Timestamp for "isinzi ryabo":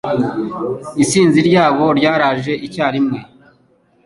1.03-1.85